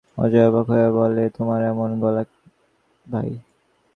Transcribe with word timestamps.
অজয় 0.17 0.47
অবাক 0.47 0.65
হইয়া 0.69 0.81
যায়, 0.81 0.93
বলে, 0.93 1.23
তোমার 1.29 1.59
এমন 1.63 1.89
গলা 1.99 2.23
ভাই? 3.05 3.29